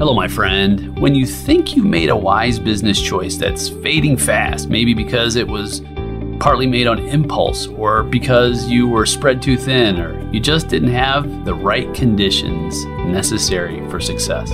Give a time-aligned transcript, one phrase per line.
[0.00, 0.98] Hello, my friend.
[0.98, 5.46] When you think you've made a wise business choice that's fading fast, maybe because it
[5.46, 5.82] was
[6.38, 10.88] partly made on impulse, or because you were spread too thin, or you just didn't
[10.88, 14.50] have the right conditions necessary for success,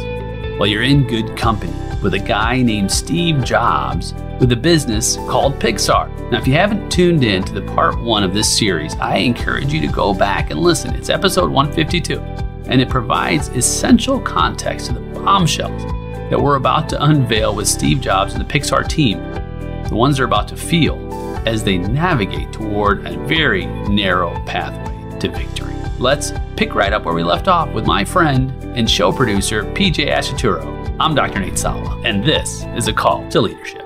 [0.58, 1.72] well, you're in good company
[2.02, 6.08] with a guy named Steve Jobs with a business called Pixar.
[6.32, 9.72] Now, if you haven't tuned in to the part one of this series, I encourage
[9.72, 10.92] you to go back and listen.
[10.96, 12.18] It's episode 152,
[12.68, 15.82] and it provides essential context to the bombshells
[16.30, 19.18] that we're about to unveil with Steve Jobs and the Pixar team,
[19.88, 20.96] the ones they're about to feel
[21.46, 25.74] as they navigate toward a very narrow pathway to victory.
[25.98, 30.08] Let's pick right up where we left off with my friend and show producer, PJ
[30.08, 30.96] Accetturo.
[31.00, 31.40] I'm Dr.
[31.40, 33.82] Nate Sala, and this is a call to leadership.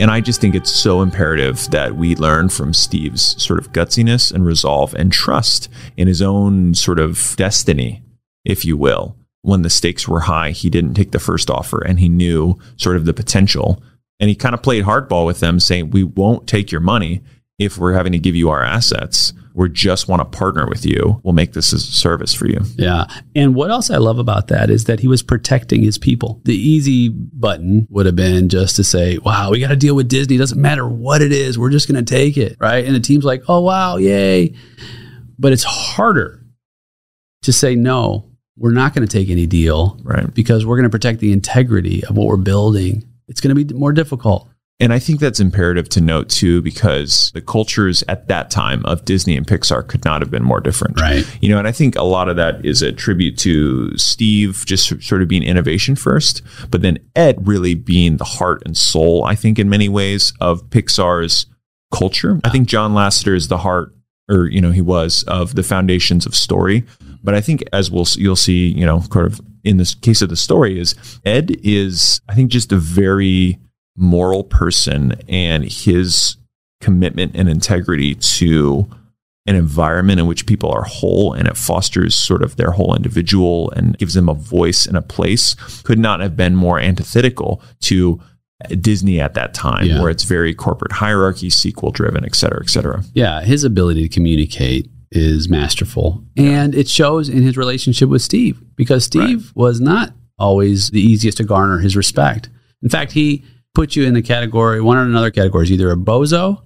[0.00, 4.32] And I just think it's so imperative that we learn from Steve's sort of gutsiness
[4.32, 8.02] and resolve and trust in his own sort of destiny,
[8.44, 9.16] if you will.
[9.42, 12.96] When the stakes were high, he didn't take the first offer and he knew sort
[12.96, 13.82] of the potential.
[14.20, 17.22] And he kind of played hardball with them, saying, We won't take your money
[17.58, 21.20] if we're having to give you our assets we just want to partner with you.
[21.22, 22.60] We'll make this a service for you.
[22.76, 23.04] Yeah.
[23.34, 26.40] And what else I love about that is that he was protecting his people.
[26.44, 30.08] The easy button would have been just to say, wow, we got to deal with
[30.08, 30.38] Disney.
[30.38, 31.58] Doesn't matter what it is.
[31.58, 32.56] We're just going to take it.
[32.60, 32.84] Right.
[32.84, 34.54] And the team's like, oh, wow, yay.
[35.38, 36.44] But it's harder
[37.42, 39.98] to say, no, we're not going to take any deal.
[40.02, 40.32] Right.
[40.32, 43.04] Because we're going to protect the integrity of what we're building.
[43.28, 44.48] It's going to be more difficult.
[44.80, 49.04] And I think that's imperative to note too, because the cultures at that time of
[49.04, 51.00] Disney and Pixar could not have been more different.
[51.00, 51.24] Right.
[51.40, 55.00] You know, and I think a lot of that is a tribute to Steve just
[55.00, 59.36] sort of being innovation first, but then Ed really being the heart and soul, I
[59.36, 61.46] think, in many ways of Pixar's
[61.92, 62.40] culture.
[62.42, 63.94] I think John Lasseter is the heart,
[64.28, 66.84] or, you know, he was of the foundations of story.
[67.22, 70.28] But I think as we'll, you'll see, you know, kind of in this case of
[70.28, 73.58] the story is Ed is, I think, just a very,
[73.96, 76.36] moral person and his
[76.80, 78.88] commitment and integrity to
[79.46, 83.70] an environment in which people are whole and it fosters sort of their whole individual
[83.72, 88.20] and gives them a voice and a place could not have been more antithetical to
[88.80, 90.00] Disney at that time, yeah.
[90.00, 93.02] where it's very corporate hierarchy, sequel driven, et cetera, et cetera.
[93.12, 96.24] Yeah, his ability to communicate is masterful.
[96.36, 99.56] And it shows in his relationship with Steve because Steve right.
[99.56, 102.48] was not always the easiest to garner his respect.
[102.82, 106.62] In fact, he put you in the category, one or another categories, either a bozo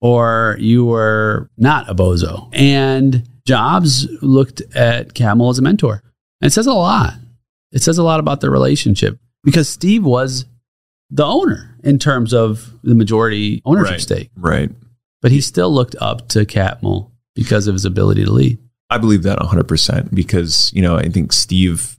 [0.00, 2.48] or you were not a bozo.
[2.52, 6.02] And Jobs looked at Catmull as a mentor.
[6.40, 7.14] And it says a lot.
[7.72, 10.46] It says a lot about the relationship because Steve was
[11.10, 14.30] the owner in terms of the majority ownership right, stake.
[14.36, 14.70] Right.
[15.20, 18.58] But he still looked up to Catmull because of his ability to lead.
[18.90, 21.96] I believe that 100% because, you know, I think Steve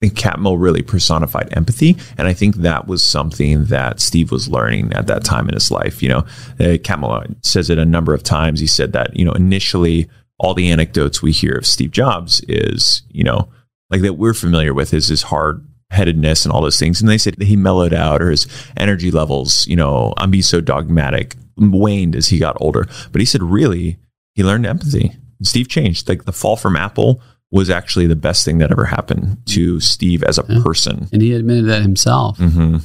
[0.00, 1.96] think Catmull really personified empathy.
[2.18, 5.70] And I think that was something that Steve was learning at that time in his
[5.70, 6.02] life.
[6.02, 6.18] You know,
[6.60, 8.60] uh, Catmull says it a number of times.
[8.60, 10.08] He said that, you know, initially
[10.38, 13.48] all the anecdotes we hear of Steve Jobs is, you know,
[13.90, 17.00] like that we're familiar with is his hard headedness and all those things.
[17.00, 18.46] And they said that he mellowed out or his
[18.76, 22.86] energy levels, you know, I'm being so dogmatic, waned as he got older.
[23.12, 23.98] But he said, really,
[24.36, 25.16] he learned empathy.
[25.42, 26.08] Steve changed.
[26.08, 30.22] Like the fall from Apple was actually the best thing that ever happened to Steve
[30.22, 30.62] as a yeah.
[30.62, 31.08] person.
[31.10, 32.38] And he admitted that himself.
[32.38, 32.76] Mm-hmm.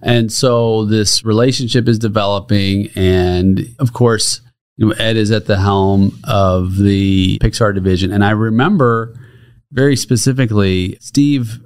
[0.00, 2.88] And so this relationship is developing.
[2.94, 4.40] And of course,
[4.76, 8.12] you know, Ed is at the helm of the Pixar division.
[8.12, 9.18] And I remember
[9.72, 11.58] very specifically Steve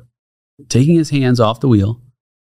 [0.69, 2.01] taking his hands off the wheel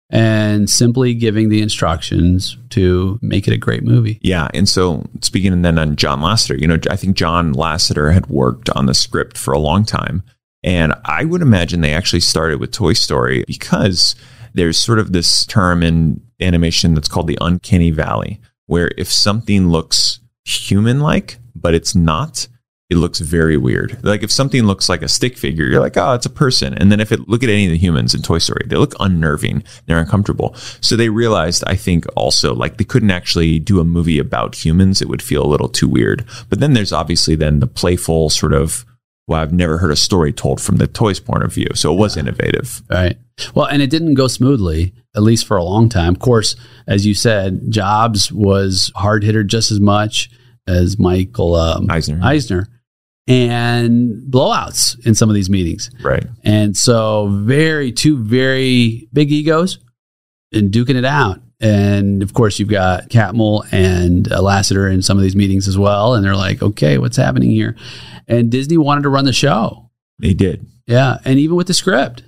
[0.09, 4.19] and simply giving the instructions to make it a great movie.
[4.21, 4.49] Yeah.
[4.53, 8.27] And so speaking and then on John Lasseter, you know, I think John Lasseter had
[8.27, 10.23] worked on the script for a long time.
[10.63, 14.16] And I would imagine they actually started with Toy Story because
[14.53, 19.69] there's sort of this term in animation that's called the uncanny valley, where if something
[19.69, 22.47] looks human like, but it's not,
[22.90, 23.97] it looks very weird.
[24.03, 26.75] Like if something looks like a stick figure, you're like, oh, it's a person.
[26.75, 28.93] And then if it look at any of the humans in Toy Story, they look
[28.99, 29.64] unnerving.
[29.85, 30.53] They're uncomfortable.
[30.82, 35.02] So they realized, I think also like they couldn't actually do a movie about humans.
[35.02, 36.26] It would feel a little too weird.
[36.49, 38.85] But then there's obviously then the playful sort of,
[39.28, 41.70] well, I've never heard a story told from the toys point of view.
[41.73, 42.84] So it was innovative.
[42.87, 43.17] Right.
[43.55, 46.14] Well, and it didn't go smoothly, at least for a long time.
[46.14, 46.55] Of course,
[46.87, 50.29] as you said, Jobs was hard hitter just as much
[50.67, 52.20] as Michael um, Eisner.
[52.23, 52.67] Eisner
[53.27, 55.89] and blowouts in some of these meetings.
[56.01, 56.25] Right.
[56.43, 59.79] And so very two very big egos
[60.51, 61.41] and duking it out.
[61.59, 65.77] And of course, you've got Catmull and uh, Lasseter in some of these meetings as
[65.77, 66.13] well.
[66.13, 67.75] And they're like, okay, what's happening here?
[68.27, 69.89] And Disney wanted to run the show.
[70.19, 70.66] They did.
[70.85, 71.17] Yeah.
[71.25, 72.23] And even with the script.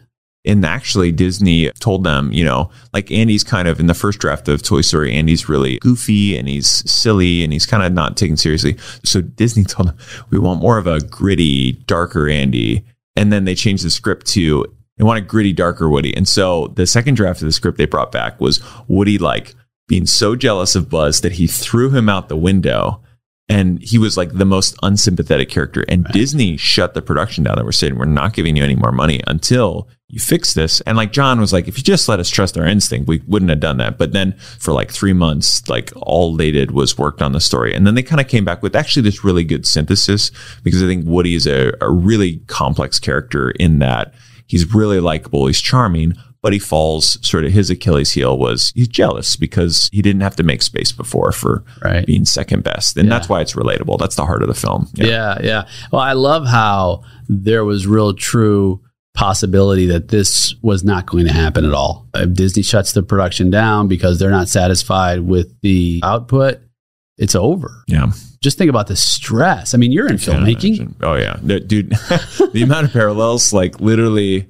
[0.47, 4.47] And actually, Disney told them, you know, like Andy's kind of in the first draft
[4.47, 8.37] of Toy Story, Andy's really goofy and he's silly and he's kind of not taken
[8.37, 8.77] seriously.
[9.03, 9.97] So Disney told them,
[10.29, 12.85] we want more of a gritty, darker Andy.
[13.17, 14.65] And then they changed the script to,
[14.95, 16.15] they want a gritty, darker Woody.
[16.15, 19.53] And so the second draft of the script they brought back was Woody like
[19.87, 23.01] being so jealous of Buzz that he threw him out the window
[23.49, 25.85] and he was like the most unsympathetic character.
[25.87, 26.13] And right.
[26.13, 27.55] Disney shut the production down.
[27.55, 30.81] They were saying, we're not giving you any more money until you fix this.
[30.81, 33.49] And like John was like, if you just let us trust our instinct, we wouldn't
[33.49, 33.97] have done that.
[33.97, 37.73] But then for like three months, like all they did was worked on the story.
[37.73, 40.31] And then they kind of came back with actually this really good synthesis
[40.63, 44.13] because I think Woody is a, a really complex character in that
[44.47, 45.47] he's really likable.
[45.47, 46.15] He's charming,
[46.47, 50.37] but he falls sort of his Achilles heel was he's jealous because he didn't have
[50.37, 52.05] to make space before for right.
[52.05, 52.95] being second best.
[52.95, 53.15] And yeah.
[53.15, 53.99] that's why it's relatable.
[53.99, 54.87] That's the heart of the film.
[54.93, 55.07] Yeah.
[55.07, 55.67] yeah, yeah.
[55.91, 58.81] Well, I love how there was real true
[59.13, 62.07] possibility that this was not going to happen at all.
[62.13, 66.61] If Disney shuts the production down because they're not satisfied with the output,
[67.17, 67.83] it's over.
[67.89, 68.13] Yeah.
[68.41, 69.73] Just think about the stress.
[69.73, 70.95] I mean, you're in filmmaking.
[71.01, 71.89] Oh yeah, dude.
[72.53, 74.47] the amount of parallels, like literally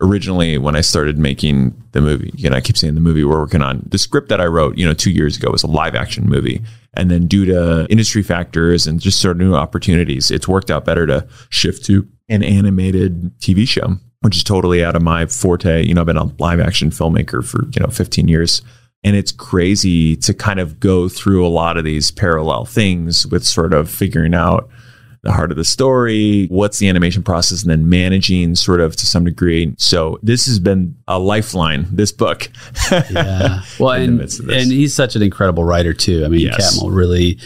[0.00, 3.40] originally when I started making the movie, you know, I keep saying the movie we're
[3.40, 5.94] working on, the script that I wrote, you know, two years ago was a live
[5.94, 6.62] action movie.
[6.94, 10.84] And then due to industry factors and just sort of new opportunities, it's worked out
[10.84, 15.84] better to shift to an animated TV show, which is totally out of my forte.
[15.84, 18.62] You know, I've been a live action filmmaker for, you know, 15 years.
[19.04, 23.44] And it's crazy to kind of go through a lot of these parallel things with
[23.44, 24.68] sort of figuring out
[25.22, 29.06] the heart of the story, what's the animation process, and then managing sort of to
[29.06, 29.74] some degree.
[29.76, 32.50] So this has been a lifeline, this book.
[32.90, 33.62] yeah.
[33.78, 36.24] Well, and, and he's such an incredible writer too.
[36.24, 36.78] I mean, yes.
[36.78, 37.38] Catmull really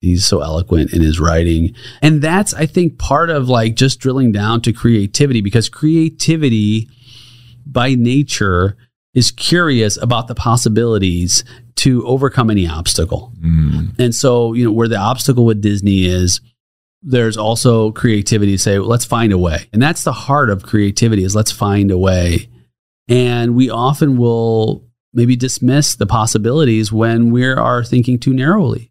[0.00, 1.74] he's so eloquent in his writing.
[2.02, 6.88] And that's I think part of like just drilling down to creativity because creativity
[7.66, 8.76] by nature
[9.14, 11.44] is curious about the possibilities
[11.76, 13.32] to overcome any obstacle.
[13.40, 13.98] Mm.
[13.98, 16.40] And so, you know, where the obstacle with Disney is
[17.02, 19.68] there's also creativity to say, let's find a way.
[19.72, 22.48] And that's the heart of creativity is let's find a way.
[23.08, 28.90] And we often will maybe dismiss the possibilities when we are thinking too narrowly.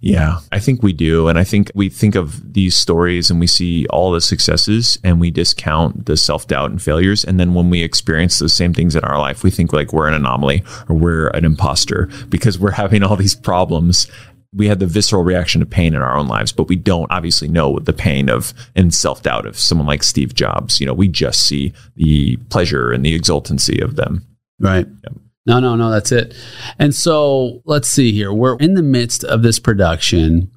[0.00, 1.26] Yeah, I think we do.
[1.26, 5.20] And I think we think of these stories and we see all the successes and
[5.20, 7.24] we discount the self doubt and failures.
[7.24, 10.06] And then when we experience those same things in our life, we think like we're
[10.06, 14.06] an anomaly or we're an imposter because we're having all these problems
[14.54, 17.48] we had the visceral reaction to pain in our own lives, but we don't obviously
[17.48, 20.80] know the pain of and self doubt of someone like Steve Jobs.
[20.80, 24.26] You know, we just see the pleasure and the exultancy of them.
[24.58, 24.86] Right.
[25.04, 25.10] Yeah.
[25.46, 26.34] No, no, no, that's it.
[26.78, 28.32] And so let's see here.
[28.32, 30.50] We're in the midst of this production,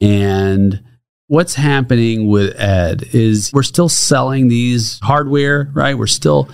[0.00, 0.82] and
[1.26, 5.96] what's happening with Ed is we're still selling these hardware, right?
[5.96, 6.48] We're still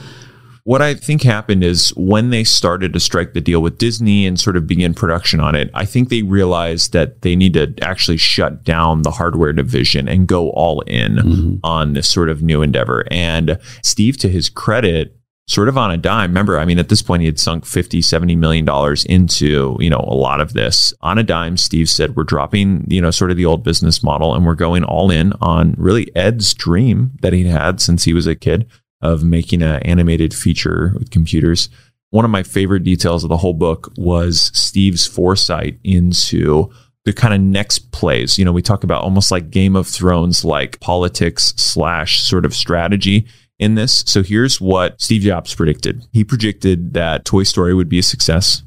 [0.67, 4.39] what I think happened is when they started to strike the deal with Disney and
[4.39, 8.17] sort of begin production on it, I think they realized that they need to actually
[8.17, 11.57] shut down the hardware division and go all in mm-hmm.
[11.63, 13.05] on this sort of new endeavor.
[13.13, 15.17] And Steve, to his credit,
[15.47, 16.31] sort of on a dime.
[16.31, 19.89] Remember, I mean, at this point, he had sunk 50, 70 million dollars into, you
[19.89, 20.93] know, a lot of this.
[21.01, 24.35] On a dime, Steve said, we're dropping, you know, sort of the old business model
[24.35, 28.27] and we're going all in on really Ed's dream that he had since he was
[28.27, 28.69] a kid
[29.03, 31.69] of making an animated feature with computers.
[32.11, 36.71] One of my favorite details of the whole book was Steve's foresight into
[37.05, 38.39] the kind of next plays.
[38.39, 42.55] You know, we talk about almost like Game of Thrones, like politics slash sort of
[42.55, 43.27] strategy
[43.59, 44.05] in this.
[44.07, 46.05] So here's what Steve Jobs predicted.
[46.13, 48.63] He predicted that Toy Story would be a success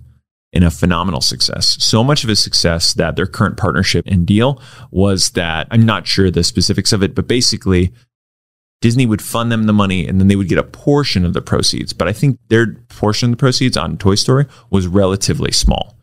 [0.52, 1.78] and a phenomenal success.
[1.84, 6.08] So much of a success that their current partnership and deal was that I'm not
[6.08, 7.94] sure the specifics of it, but basically
[8.82, 11.42] Disney would fund them the money and then they would get a portion of the
[11.42, 11.94] proceeds.
[11.94, 15.96] But I think their portion of the proceeds on Toy Story was relatively small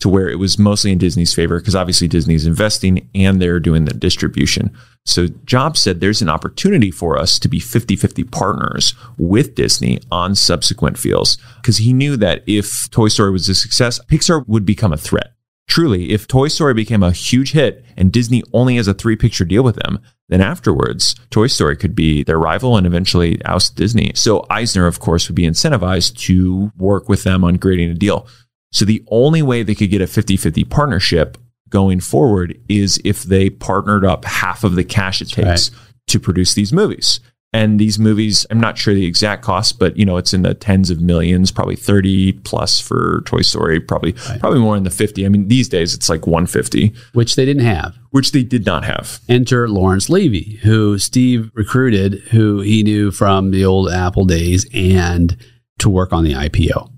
[0.00, 3.84] to where it was mostly in Disney's favor because obviously Disney's investing and they're doing
[3.84, 4.70] the distribution.
[5.04, 10.00] So Jobs said there's an opportunity for us to be 50 50 partners with Disney
[10.10, 14.64] on subsequent fields because he knew that if Toy Story was a success, Pixar would
[14.64, 15.32] become a threat.
[15.70, 19.44] Truly, if Toy Story became a huge hit and Disney only has a three picture
[19.44, 24.10] deal with them, then afterwards, Toy Story could be their rival and eventually oust Disney.
[24.16, 28.26] So Eisner, of course, would be incentivized to work with them on creating a deal.
[28.72, 33.22] So the only way they could get a 50 50 partnership going forward is if
[33.22, 35.80] they partnered up half of the cash it takes right.
[36.08, 37.20] to produce these movies.
[37.52, 40.54] And these movies, I'm not sure the exact cost, but you know, it's in the
[40.54, 44.38] tens of millions, probably 30 plus for Toy Story, probably Right.
[44.38, 45.26] probably more in the 50.
[45.26, 47.96] I mean, these days it's like 150, which they didn't have.
[48.10, 49.20] which they did not have.
[49.28, 55.36] Enter Lawrence Levy, who Steve recruited, who he knew from the old Apple days, and
[55.78, 56.88] to work on the IPO.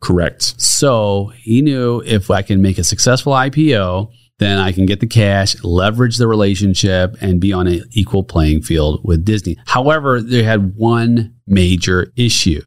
[0.00, 0.54] Correct.
[0.60, 5.06] So he knew if I can make a successful IPO, then I can get the
[5.06, 9.56] cash, leverage the relationship, and be on an equal playing field with Disney.
[9.66, 12.62] However, they had one major issue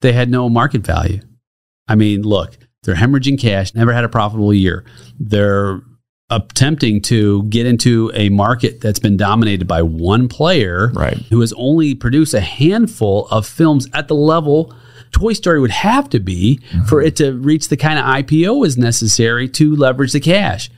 [0.00, 1.20] they had no market value.
[1.88, 4.84] I mean, look, they're hemorrhaging cash, never had a profitable year.
[5.18, 5.80] They're
[6.30, 11.18] attempting to get into a market that's been dominated by one player Right.
[11.28, 14.72] who has only produced a handful of films at the level
[15.12, 16.84] Toy Story would have to be mm-hmm.
[16.84, 20.70] for it to reach the kind of IPO is necessary to leverage the cash.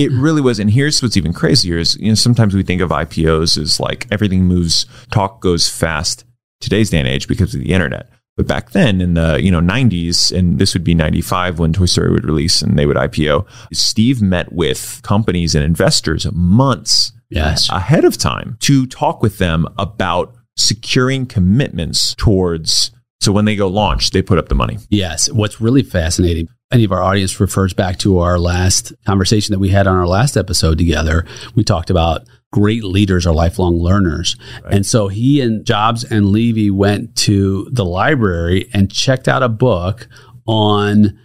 [0.00, 0.58] It really was.
[0.58, 4.06] And here's what's even crazier is, you know, sometimes we think of IPOs as like
[4.10, 6.24] everything moves, talk goes fast
[6.60, 8.08] today's day and age because of the internet.
[8.36, 11.84] But back then in the, you know, 90s, and this would be 95 when Toy
[11.86, 17.68] Story would release and they would IPO, Steve met with companies and investors months Yes.
[17.70, 22.90] ahead of time to talk with them about securing commitments towards.
[23.20, 24.78] So when they go launch, they put up the money.
[24.88, 25.30] Yes.
[25.30, 29.68] What's really fascinating, any of our audience refers back to our last conversation that we
[29.68, 31.26] had on our last episode together.
[31.54, 32.22] We talked about
[32.52, 34.36] great leaders are lifelong learners.
[34.70, 39.48] And so he and Jobs and Levy went to the library and checked out a
[39.48, 40.08] book
[40.46, 41.18] on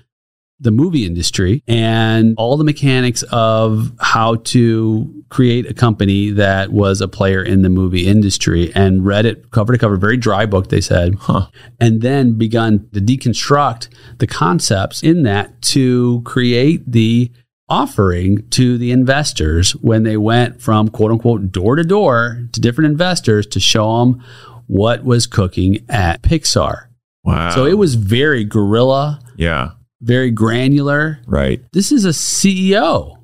[0.60, 7.02] the movie industry and all the mechanics of how to create a company that was
[7.02, 10.70] a player in the movie industry and read it cover to cover, very dry book,
[10.70, 11.48] they said Huh.
[11.80, 17.32] and then begun to deconstruct the concepts in that to create the
[17.68, 22.90] offering to the investors when they went from quote unquote door to door to different
[22.92, 24.24] investors to show them
[24.68, 26.88] what was cooking at Pixar.
[27.24, 27.50] Wow.
[27.50, 29.72] So it was very guerrilla, yeah,
[30.06, 31.20] very granular.
[31.28, 31.62] right.
[31.74, 33.18] This is a CEO.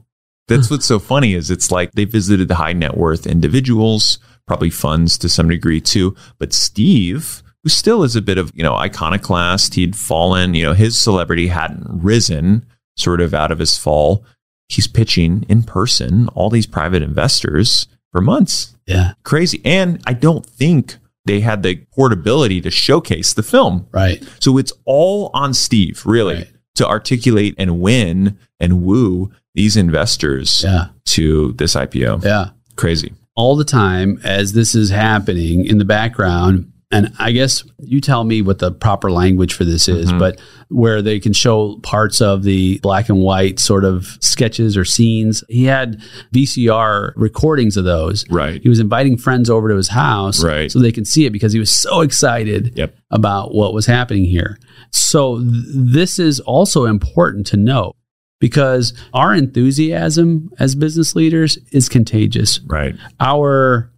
[0.48, 4.70] That's what's so funny is it's like they visited the high net worth individuals, probably
[4.70, 6.16] funds to some degree too.
[6.40, 10.74] But Steve, who still is a bit of, you know, iconoclast, he'd fallen, you know,
[10.74, 12.66] his celebrity hadn't risen
[12.98, 14.26] sort of out of his fall.
[14.68, 18.76] He's pitching in person all these private investors for months.
[18.86, 19.62] Yeah, Crazy.
[19.64, 23.88] And I don't think they had the portability to showcase the film.
[23.94, 24.22] right.
[24.42, 26.52] So it's all on Steve, really, Right.
[26.76, 32.24] To articulate and win and woo these investors Yeah, to this IPO.
[32.24, 32.50] yeah.
[32.76, 33.14] Crazy.
[33.38, 36.68] all the time as this is happening in the background.
[36.92, 40.20] And I guess you tell me what the proper language for this is, Mhm.
[40.20, 44.84] but where they can show parts of the black and white sort of sketches or
[44.84, 45.46] scenes.
[45.48, 46.02] He had
[46.34, 48.26] VCR recordings of those.
[48.30, 48.62] Right.
[48.62, 50.70] He was inviting friends over to his house Right.
[50.72, 52.96] so they can see it because he was so excited Yep.
[53.12, 54.58] about what was happening here.
[54.92, 57.96] So th- this is also important to note
[58.40, 62.96] because our enthusiasm as business leaders is contagious Right.
[63.20, 63.92] our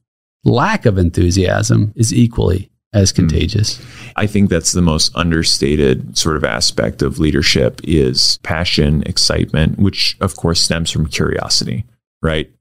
[0.44, 3.16] lack of enthusiasm is equally as Hmm.
[3.16, 3.80] contagious.
[4.16, 10.16] I think that's the most understated sort of aspect of leadership is passion, excitement, which
[10.22, 11.86] of course stems from curiosity,
[12.22, 12.52] right?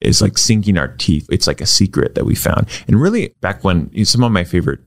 [0.00, 1.26] It's like sinking our teeth.
[1.30, 2.66] It's like a secret that we found.
[2.86, 4.80] And really, back when some of my favorite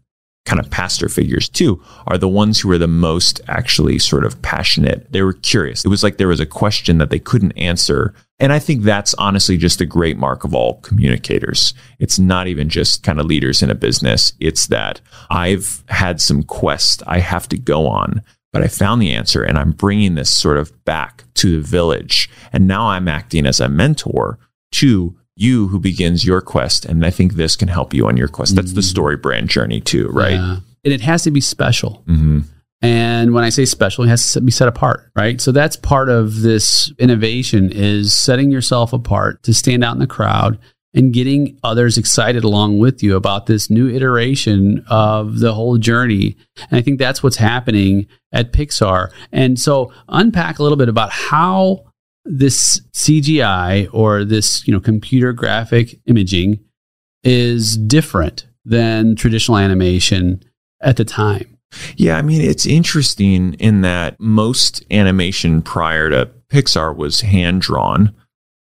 [0.45, 4.41] kind of pastor figures too are the ones who were the most actually sort of
[4.41, 5.11] passionate.
[5.11, 5.85] They were curious.
[5.85, 8.13] It was like there was a question that they couldn't answer.
[8.39, 11.75] And I think that's honestly just a great mark of all communicators.
[11.99, 14.33] It's not even just kind of leaders in a business.
[14.39, 19.13] It's that I've had some quest I have to go on, but I found the
[19.13, 22.29] answer and I'm bringing this sort of back to the village.
[22.51, 24.39] And now I'm acting as a mentor
[24.73, 26.85] to you who begins your quest.
[26.85, 28.55] And I think this can help you on your quest.
[28.55, 30.33] That's the story brand journey too, right?
[30.33, 30.57] Yeah.
[30.83, 32.03] And it has to be special.
[32.05, 32.41] hmm
[32.81, 35.41] And when I say special, it has to be set apart, right?
[35.41, 40.07] So that's part of this innovation is setting yourself apart to stand out in the
[40.07, 40.57] crowd
[40.93, 46.35] and getting others excited along with you about this new iteration of the whole journey.
[46.69, 49.09] And I think that's what's happening at Pixar.
[49.31, 51.85] And so unpack a little bit about how
[52.25, 56.59] this CGI or this, you know, computer graphic imaging
[57.23, 60.43] is different than traditional animation
[60.81, 61.57] at the time.
[61.95, 68.13] Yeah, I mean, it's interesting in that most animation prior to Pixar was hand drawn.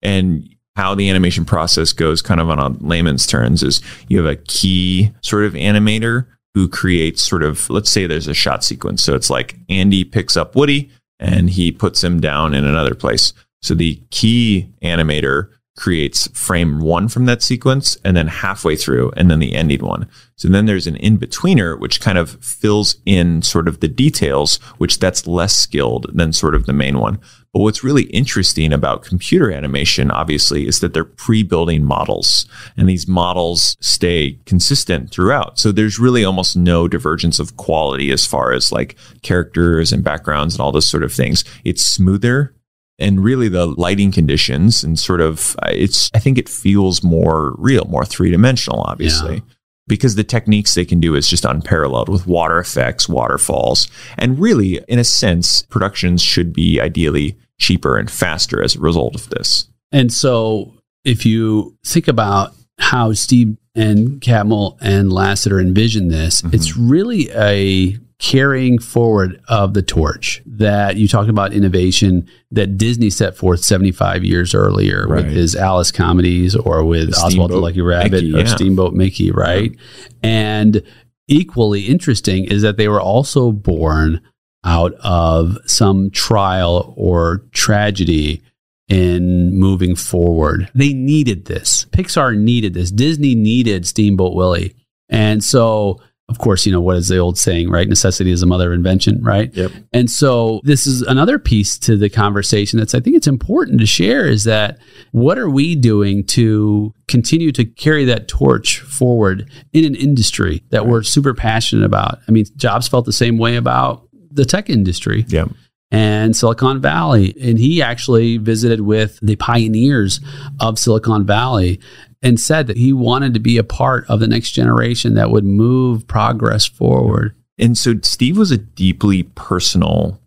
[0.02, 4.32] And how the animation process goes, kind of on a layman's terms, is you have
[4.32, 9.02] a key sort of animator who creates sort of, let's say there's a shot sequence.
[9.02, 13.32] So it's like Andy picks up Woody and he puts him down in another place.
[13.62, 19.30] So the key animator creates frame one from that sequence and then halfway through and
[19.30, 20.08] then the ending one.
[20.34, 24.56] So then there's an in betweener, which kind of fills in sort of the details,
[24.78, 27.20] which that's less skilled than sort of the main one.
[27.52, 32.46] But what's really interesting about computer animation, obviously, is that they're pre building models
[32.76, 35.58] and these models stay consistent throughout.
[35.58, 40.54] So there's really almost no divergence of quality as far as like characters and backgrounds
[40.54, 41.44] and all those sort of things.
[41.64, 42.54] It's smoother
[42.98, 47.54] and really the lighting conditions and sort of uh, it's i think it feels more
[47.58, 49.54] real more three-dimensional obviously yeah.
[49.86, 54.80] because the techniques they can do is just unparalleled with water effects waterfalls and really
[54.88, 59.68] in a sense productions should be ideally cheaper and faster as a result of this
[59.92, 60.74] and so
[61.04, 66.54] if you think about how steve and Catmull and Lasseter envisioned this, mm-hmm.
[66.54, 73.10] it's really a carrying forward of the torch that you talked about innovation that Disney
[73.10, 75.24] set forth 75 years earlier right.
[75.24, 78.44] with his Alice comedies or with Oswald the Lucky Rabbit Mickey, or yeah.
[78.46, 79.70] Steamboat Mickey, right?
[79.72, 79.78] Yeah.
[80.24, 80.82] And
[81.28, 84.20] equally interesting is that they were also born
[84.64, 88.42] out of some trial or tragedy
[88.88, 90.68] in moving forward.
[90.74, 91.84] They needed this.
[91.92, 92.90] Pixar needed this.
[92.90, 94.74] Disney needed Steamboat Willie.
[95.08, 97.88] And so of course, you know, what is the old saying, right?
[97.88, 99.52] Necessity is the mother of invention, right?
[99.54, 99.72] Yep.
[99.94, 103.86] And so this is another piece to the conversation that's I think it's important to
[103.86, 104.78] share is that
[105.12, 110.86] what are we doing to continue to carry that torch forward in an industry that
[110.86, 112.18] we're super passionate about?
[112.28, 115.24] I mean, Jobs felt the same way about the tech industry.
[115.28, 115.46] Yeah
[115.90, 117.34] and Silicon Valley.
[117.40, 120.20] And he actually visited with the pioneers
[120.60, 121.80] of Silicon Valley
[122.22, 125.44] and said that he wanted to be a part of the next generation that would
[125.44, 127.34] move progress forward.
[127.58, 130.20] And so Steve was a deeply personal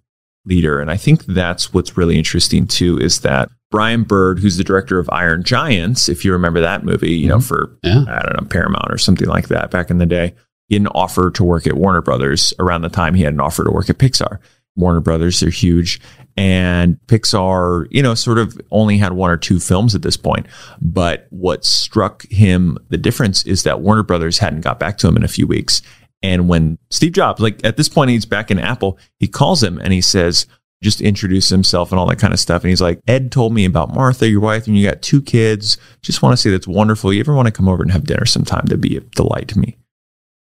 [0.46, 0.80] leader.
[0.80, 5.00] And I think that's what's really interesting too is that Bryan Bird, who's the director
[5.00, 7.30] of Iron Giants, if you remember that movie, you mm-hmm.
[7.30, 8.04] know, for, yeah.
[8.08, 10.34] I don't know, Paramount or something like that back in the day,
[10.68, 13.40] he had an offer to work at Warner Brothers around the time he had an
[13.40, 14.40] offer to work at Pixar.
[14.76, 16.00] Warner Brothers, they're huge
[16.38, 20.48] and Pixar, you know, sort of only had one or two films at this point.
[20.82, 25.18] But what struck him the difference is that Warner Brothers hadn't got back to him
[25.18, 25.82] in a few weeks.
[26.24, 29.80] And when Steve Jobs, like at this point, he's back in Apple, he calls him
[29.80, 30.46] and he says,
[30.84, 32.64] just introduce himself and all that kind of stuff.
[32.64, 35.78] And he's like, Ed told me about Martha, your wife, and you got two kids.
[36.02, 37.14] Just want to say that's wonderful.
[37.14, 38.64] You ever want to come over and have dinner sometime?
[38.66, 39.78] That'd be a delight to me.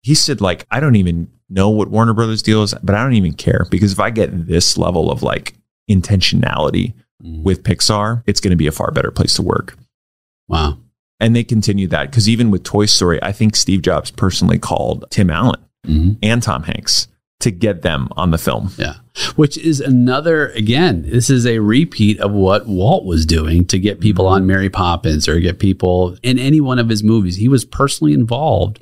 [0.03, 3.15] He said, like, I don't even know what Warner Brothers deal is, but I don't
[3.15, 5.55] even care because if I get this level of like
[5.91, 7.43] intentionality mm.
[7.43, 9.77] with Pixar, it's going to be a far better place to work.
[10.49, 10.79] Wow.
[11.21, 15.05] And they continue that because even with Toy Story, I think Steve Jobs personally called
[15.11, 16.13] Tim Allen mm-hmm.
[16.23, 17.09] and Tom Hanks
[17.41, 18.71] to get them on the film.
[18.77, 18.95] Yeah.
[19.37, 24.01] Which is another, again, this is a repeat of what Walt was doing to get
[24.01, 24.35] people mm-hmm.
[24.35, 27.37] on Mary Poppins or get people in any one of his movies.
[27.37, 28.81] He was personally involved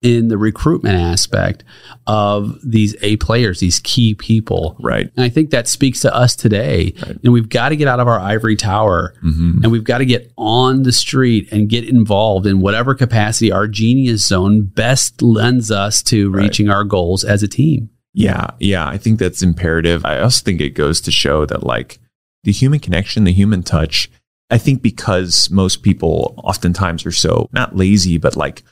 [0.00, 1.64] in the recruitment aspect
[2.06, 4.76] of these A players, these key people.
[4.78, 5.10] Right.
[5.16, 6.94] And I think that speaks to us today.
[7.02, 7.18] Right.
[7.24, 9.62] And we've got to get out of our ivory tower mm-hmm.
[9.62, 13.66] and we've got to get on the street and get involved in whatever capacity our
[13.66, 16.44] genius zone best lends us to right.
[16.44, 17.90] reaching our goals as a team.
[18.14, 18.50] Yeah.
[18.60, 18.86] Yeah.
[18.86, 20.04] I think that's imperative.
[20.04, 21.98] I also think it goes to show that, like,
[22.44, 24.08] the human connection, the human touch,
[24.50, 28.62] I think because most people oftentimes are so not lazy, but like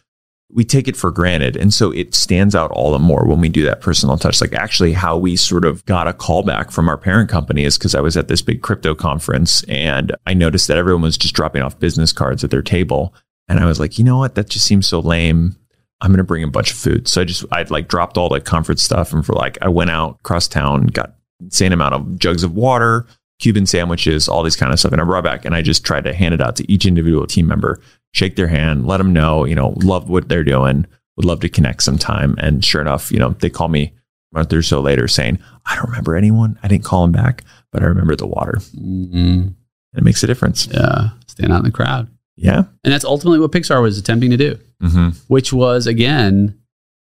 [0.57, 1.55] we take it for granted.
[1.55, 4.41] And so it stands out all the more when we do that personal touch.
[4.41, 7.95] Like actually how we sort of got a callback from our parent company is because
[7.95, 11.61] I was at this big crypto conference and I noticed that everyone was just dropping
[11.61, 13.15] off business cards at their table.
[13.49, 14.35] And I was like, you know what?
[14.35, 15.57] That just seems so lame.
[16.01, 17.07] I'm going to bring a bunch of food.
[17.07, 19.13] So I just, I'd like dropped all the conference stuff.
[19.13, 23.07] And for like, I went out across town, got insane amount of jugs of water,
[23.39, 24.93] Cuban sandwiches, all these kind of stuff.
[24.93, 27.27] And I brought back and I just tried to hand it out to each individual
[27.27, 27.81] team member,
[28.13, 31.49] shake their hand, let them know, you know, love what they're doing, would love to
[31.49, 32.35] connect sometime.
[32.39, 33.93] And sure enough, you know, they call me
[34.33, 36.59] a month or so later saying, I don't remember anyone.
[36.63, 38.55] I didn't call them back, but I remember the water.
[38.75, 39.49] Mm-hmm.
[39.97, 40.67] It makes a difference.
[40.67, 41.11] Yeah.
[41.27, 42.09] Stand out in the crowd.
[42.37, 42.65] Yeah.
[42.85, 45.11] And that's ultimately what Pixar was attempting to do, mm-hmm.
[45.29, 46.59] which was, again,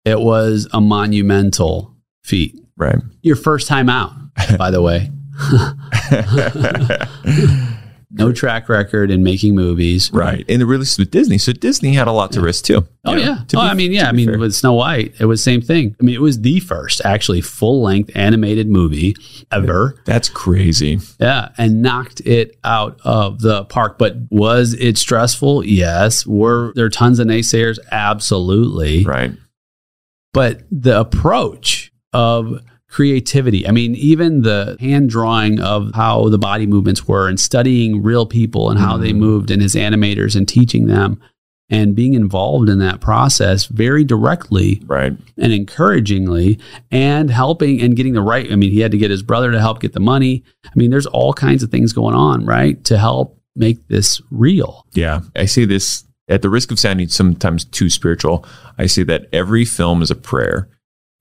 [0.05, 2.55] it was a monumental feat.
[2.77, 2.97] Right.
[3.21, 4.13] Your first time out,
[4.57, 5.11] by the way.
[8.11, 10.11] no track record in making movies.
[10.11, 10.43] Right.
[10.49, 11.37] And the release with Disney.
[11.37, 12.87] So Disney had a lot to risk too.
[13.05, 13.37] Oh, know, yeah.
[13.39, 14.09] Oh, be, I mean, yeah.
[14.09, 14.39] I mean, fair.
[14.39, 15.95] with Snow White, it was same thing.
[15.99, 19.15] I mean, it was the first actually full length animated movie
[19.51, 19.95] ever.
[20.05, 20.99] That's crazy.
[21.19, 21.49] Yeah.
[21.57, 23.97] And knocked it out of the park.
[23.97, 25.65] But was it stressful?
[25.65, 26.25] Yes.
[26.25, 27.77] Were there tons of naysayers?
[27.91, 29.03] Absolutely.
[29.03, 29.33] Right.
[30.33, 33.67] But the approach of creativity.
[33.67, 38.25] I mean, even the hand drawing of how the body movements were and studying real
[38.25, 39.17] people and how they mm.
[39.17, 41.21] moved and his animators and teaching them
[41.69, 45.13] and being involved in that process very directly Right.
[45.37, 48.51] and encouragingly and helping and getting the right.
[48.51, 50.43] I mean, he had to get his brother to help get the money.
[50.65, 52.83] I mean, there's all kinds of things going on, right?
[52.85, 54.87] To help make this real.
[54.93, 55.21] Yeah.
[55.35, 58.45] I say this at the risk of sounding sometimes too spiritual.
[58.79, 60.69] I say that every film is a prayer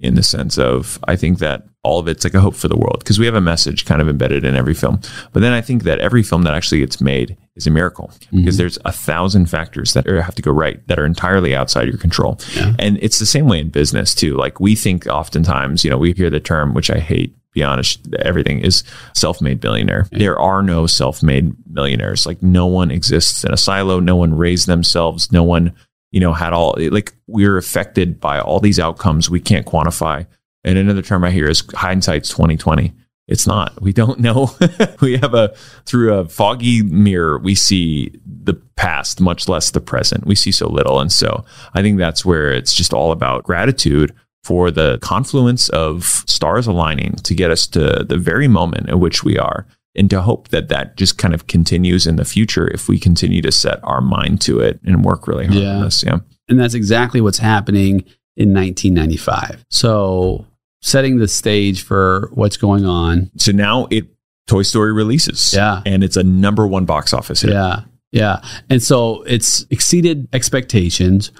[0.00, 2.76] in the sense of I think that all of it's like a hope for the
[2.76, 5.00] world because we have a message kind of embedded in every film.
[5.32, 8.38] But then I think that every film that actually gets made is a miracle mm-hmm.
[8.38, 11.88] because there's a thousand factors that are- have to go right that are entirely outside
[11.88, 12.38] your control.
[12.54, 12.74] Yeah.
[12.78, 14.37] And it's the same way in business too.
[14.37, 18.06] Like we think oftentimes, you know, we hear the term, which I hate, be honest,
[18.20, 18.84] everything is
[19.14, 20.06] self-made billionaire.
[20.12, 22.26] There are no self-made millionaires.
[22.26, 23.98] Like no one exists in a silo.
[23.98, 25.32] No one raised themselves.
[25.32, 25.74] No one,
[26.11, 30.27] you know, had all like we're affected by all these outcomes we can't quantify.
[30.64, 32.92] And another term I hear is hindsight's 2020.
[33.29, 33.81] It's not.
[33.83, 34.51] We don't know.
[35.01, 40.27] we have a through a foggy mirror, we see the past, much less the present.
[40.27, 40.99] We see so little.
[40.99, 41.44] And so
[41.75, 47.16] I think that's where it's just all about gratitude for the confluence of stars aligning
[47.16, 49.66] to get us to the very moment at which we are.
[49.98, 53.42] And to hope that that just kind of continues in the future if we continue
[53.42, 55.76] to set our mind to it and work really hard Yeah.
[55.76, 56.02] on this.
[56.04, 56.18] Yeah.
[56.48, 58.04] And that's exactly what's happening
[58.37, 59.64] in 1995.
[59.70, 60.46] So,
[60.80, 63.30] setting the stage for what's going on.
[63.37, 64.06] So now it
[64.46, 65.52] Toy Story releases.
[65.52, 65.82] Yeah.
[65.84, 67.50] And it's a number one box office hit.
[67.52, 67.80] Yeah.
[68.12, 68.40] Yeah.
[68.70, 71.32] And so it's exceeded expectations.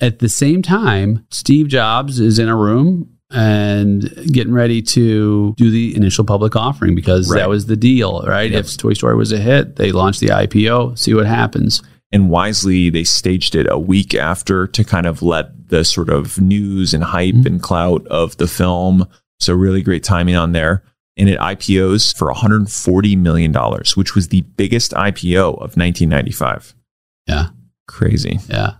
[0.00, 5.70] At the same time, Steve Jobs is in a room and getting ready to do
[5.70, 7.40] the initial public offering because Right.
[7.40, 8.50] that was the deal, right?
[8.50, 8.64] Yep.
[8.64, 11.82] If Toy Story was a hit, they launched the IPO, see what happens.
[12.12, 16.40] And wisely, they staged it a week after to kind of let the sort of
[16.40, 17.46] news and hype Mhm.
[17.46, 19.06] and clout of the film.
[19.40, 20.82] So, really great timing on there.
[21.18, 23.52] And it IPOs for $140 million,
[23.96, 26.74] which was the biggest IPO of 1995.
[27.26, 27.48] Yeah.
[27.88, 28.38] Crazy.
[28.48, 28.74] Yeah.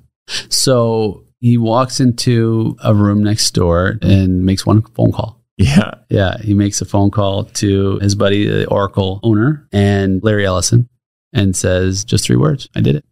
[0.49, 5.43] So he walks into a room next door and makes one phone call.
[5.57, 5.95] Yeah.
[6.11, 10.89] Yeah, he makes a phone call to his buddy, the Oracle owner, and Larry Ellison,
[11.33, 13.05] and says just three words: "I did it."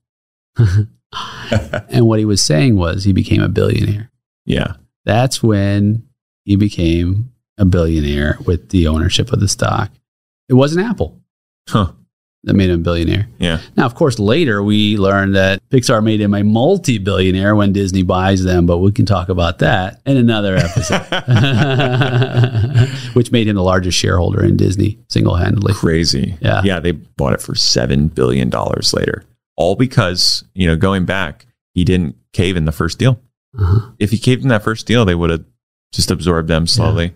[1.90, 4.10] and what he was saying was he became a billionaire.
[4.44, 4.74] Yeah.
[5.04, 6.06] That's when
[6.44, 9.90] he became a billionaire with the ownership of the stock.
[10.48, 11.20] It wasn't Apple
[11.68, 11.92] Huh.
[12.44, 13.26] That made him a billionaire.
[13.38, 13.60] Yeah.
[13.76, 18.02] Now, of course, later we learned that Pixar made him a multi billionaire when Disney
[18.02, 21.00] buys them, but we can talk about that in another episode,
[23.14, 25.72] which made him the largest shareholder in Disney single handedly.
[25.72, 26.36] Crazy.
[26.40, 26.60] Yeah.
[26.64, 26.80] Yeah.
[26.80, 29.24] They bought it for $7 billion later.
[29.56, 33.20] All because, you know, going back, he didn't cave in the first deal.
[33.58, 33.90] Uh-huh.
[33.98, 35.44] If he caved in that first deal, they would have
[35.92, 37.12] just absorbed them slowly.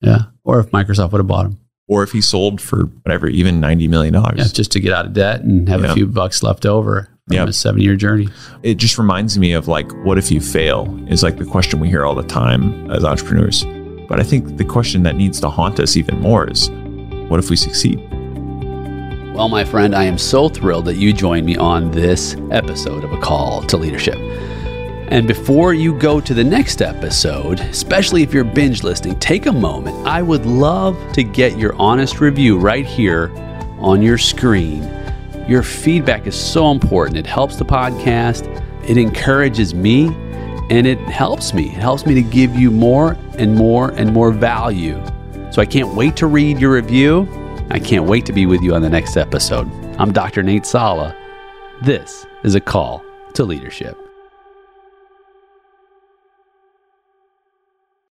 [0.00, 0.22] Yeah.
[0.42, 1.58] Or if Microsoft would have bought them.
[1.88, 4.14] Or if he sold for whatever, even $90 million.
[4.14, 5.90] Yeah, just to get out of debt and have Yeah.
[5.90, 7.48] a few bucks left over from Yep.
[7.48, 8.28] a seven year journey.
[8.62, 11.88] It just reminds me of like, what if you fail is like the question we
[11.88, 13.64] hear all the time as entrepreneurs.
[14.08, 16.70] But I think the question that needs to haunt us even more is,
[17.28, 17.98] what if we succeed?
[19.34, 23.12] Well, my friend, I am so thrilled that you joined me on this episode of
[23.12, 24.18] A Call to Leadership.
[25.08, 29.52] And before you go to the next episode, especially if you're binge listening, take a
[29.52, 30.06] moment.
[30.06, 33.30] I would love to get your honest review right here
[33.78, 34.82] on your screen.
[35.46, 37.18] Your feedback is so important.
[37.18, 38.46] It helps the podcast,
[38.88, 40.06] it encourages me,
[40.70, 41.66] and it helps me.
[41.66, 45.02] It helps me to give you more and more and more value.
[45.50, 47.28] So I can't wait to read your review.
[47.70, 49.70] I can't wait to be with you on the next episode.
[49.98, 50.42] I'm Dr.
[50.42, 51.14] Nate Sala.
[51.82, 54.01] This is a call to leadership.